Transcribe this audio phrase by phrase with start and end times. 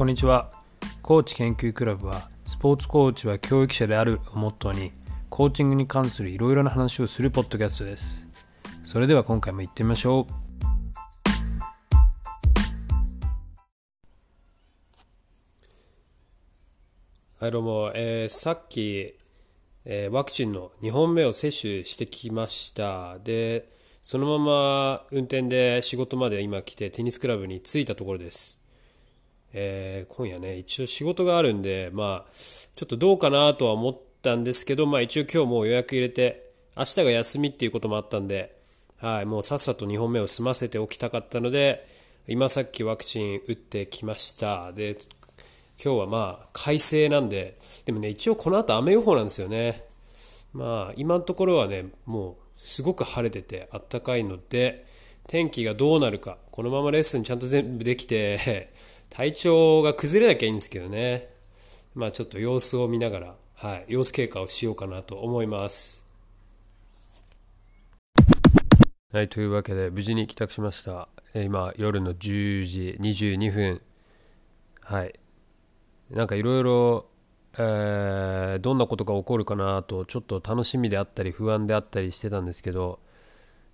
[0.00, 0.48] こんにちは。
[1.02, 4.92] コーチ研究クラブはスポーツコーチは教育者であるをモットーに
[5.28, 8.26] コーチングに関するいろいろな話をするポッドキャストです。
[8.82, 10.32] それでは今回も行ってみましょう。
[17.38, 19.18] はいどうも、えー、さっき、
[19.84, 23.18] えー、ワクチンの2本目を接種してきました。
[23.18, 23.68] で
[24.02, 28.59] そのまま運転で仕事まで今来てテニスクラブに着いたところです。
[29.52, 32.32] えー、今夜ね、一応仕事があるんで、まあ、
[32.74, 38.56] ちょっとどうかなとは思ったんですけど、まあ一応今日もう予約入れて、明日が休みっていうこともあったんで、
[38.98, 41.86] はい、もうさっさと2本目を済ませておきたかったので、
[42.28, 44.72] 今さっきワクチン打ってきました。
[44.72, 44.96] で、
[45.82, 49.84] 今日はまあ快晴なんで、でもね、一応この後雨予報なんですよね。
[50.52, 54.86] まあ今のところはね、もうすごく晴れててあったかいので
[55.26, 58.70] 天気がどうなるかこのままレッスンちゃんと全部できて
[59.10, 61.28] 体調が崩れなきゃいいんですけどね。
[61.94, 66.04] まあちょっと様子を見ながら、はい、様子経過をしようかなと思います。
[69.12, 71.08] はいというわけで無事に帰宅しました。
[71.34, 73.82] 今夜の10時22分。
[74.80, 75.18] はい。
[76.10, 77.10] なんかいろいろ
[77.58, 83.00] えー、どんなことが起こるかなとちょっと楽しみであったり不安であったりしてたんですけど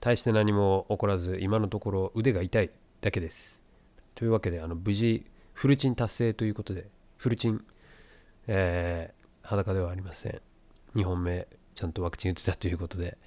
[0.00, 3.63] 大して何も起こらず今のところ腕が痛いだけです。
[4.14, 7.64] というわけであの無事フルチン達成ということでフルチン、
[8.46, 10.40] えー、裸ではありません。
[10.94, 13.18] 2本目ちゃんとワクチン打ってたということで。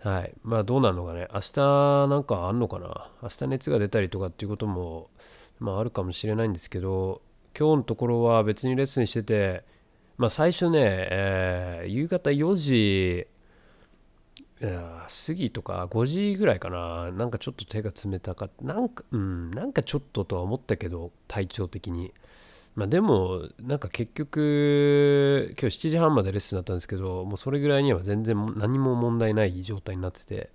[0.00, 0.32] はい。
[0.42, 1.26] まあどうなるのかね。
[1.32, 3.10] 明日なんかあんのかな？
[3.22, 5.10] 明日熱が出たりとかっていうことも
[5.58, 7.22] まああるかもしれないんですけど
[7.58, 9.64] 今日のところは別にレッスンしてて、
[10.18, 13.26] まあ、最初ね、えー、夕方4時
[14.60, 22.14] 過ぎとか5時ぐらいかななんかちょっと手が冷たかったなんかうんなんかちょっととは思ったけど体調的に
[22.74, 30.50] まあでもなんか結局今日7時半までレッスンだったんですけどもうそれぐらいには全然何も問題ない状態になってて、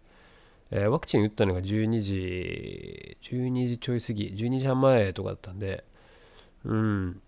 [0.72, 5.84] えー、ワクチン打ったのが12時12時ちょい過ぎ12時半前とかだったんで
[6.66, 7.22] うん。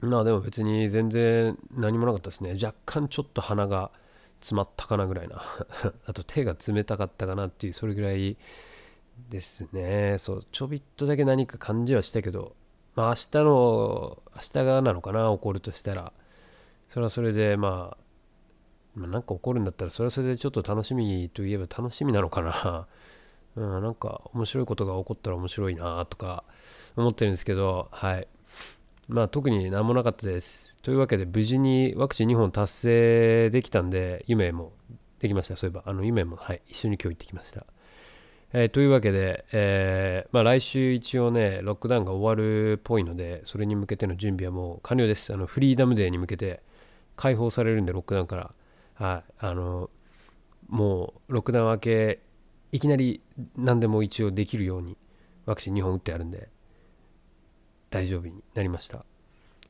[0.00, 2.56] まあでも別に全然何もなかったですね。
[2.60, 3.92] 若干ちょっと鼻が
[4.42, 5.40] 詰まったかなぐらいな。
[6.06, 8.36] あと手が冷たかったかなっていう、それぐらい
[9.30, 10.16] ですね。
[10.18, 12.54] そう、ちょびっとだけ何か感じはしたけど、
[12.94, 16.12] まあ明日の、明日がなのかな、起こるとしたら。
[16.90, 18.02] それはそれで、まあ、
[18.94, 22.86] まあ、なんか起こるんだったら、それはそれでちょっと楽しみといえば楽しみなのかな。
[23.56, 26.42] うん、なんか面白いことが起こったら面白いなとか
[26.96, 28.28] 思ってるんですけど、はい。
[29.12, 30.74] まあ特に何もなかったです。
[30.82, 34.72] というわけで無事にワクチン2本達成できたんで、夢も
[35.18, 35.56] できました。
[35.56, 37.66] そういえば、あの夢も、はい、一緒に今日行ってきました。
[38.54, 45.32] えー、というわけで、えー、まあ、来週一応ね、ロックダウンが終わるっぽいので、それに向けての準備はもう完了です。
[45.32, 46.62] あのフリーダムデーに向けて
[47.16, 48.54] 解放されるんで、ロックダウンから。
[48.94, 49.90] はい、あの、
[50.68, 52.20] もうロックダウン明け、
[52.72, 53.20] いきなり
[53.56, 54.96] 何でも一応できるように
[55.44, 56.48] ワクチン2本打ってあるんで、
[57.92, 59.04] 大丈夫になりました。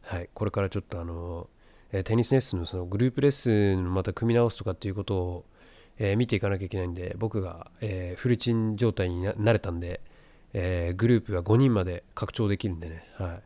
[0.02, 1.48] はい、これからちょっとあの、
[1.92, 5.44] えテニスレッスンのそのグループレッスンまた組み直すとかっていうことを、
[5.98, 10.00] えー、見ていかなきゃいけないんで、僕が、えー、フルチン状態になれたんで、
[10.52, 13.42] えー、グループは5人まで拡張できるんでね、はい。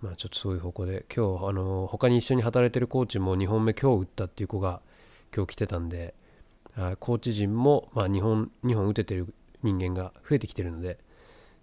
[0.00, 4.80] まあちょっとそういう方向で、今日、あの、他に一緒に働いてるコーチも2本目今日打ったっていう子が
[5.36, 6.14] 今日来てたんで、
[6.98, 10.98] コーチ陣も、まあ、2本 ,2 本打ててる人間が増えてきてるので、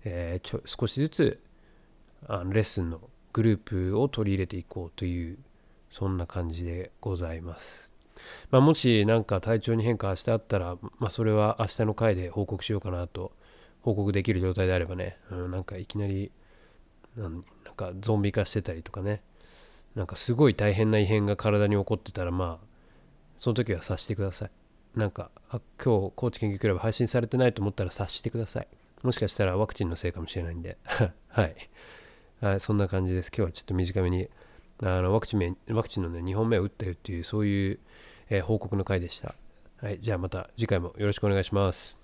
[0.04, 1.40] えー、ちょ少しずつ
[2.28, 3.02] あのレッスンの
[3.34, 5.38] グループを取り入れていこうという
[5.92, 7.92] そんな感じでございます。
[8.52, 13.32] まあ、もし何か体調に変化明日あったら、まあ、それは明日の回で報告しようかなと
[13.82, 16.32] 報告できる状態であればね、うん、なんかいきなり
[17.18, 17.44] なん
[17.76, 19.22] かゾンビ化してたりとかね
[19.96, 22.66] なんかすごい大変な異変が体に起こってたらまあ
[23.38, 24.52] その時は察してください。
[24.96, 28.68] なんかあ今日コーチ研究クラブ配信されてないと思ったら察してください。
[29.04, 30.78] もしかしたらワクチンのせいかもしれないんで
[31.30, 31.56] はい。
[32.42, 33.28] はい、そんな感じです。
[33.28, 34.28] 今日はちょっと短めに、
[34.82, 37.80] あのワクチンワクチンのね、2本目を打ったよっていう、そういう、
[38.32, 39.36] えー、報告の回でした。
[39.80, 42.00] はい、じゃあまた次回もよろしくお願いします。